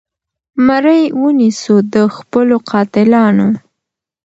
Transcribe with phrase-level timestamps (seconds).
[0.67, 3.49] مرۍ ونیسو د خپلو قاتلانو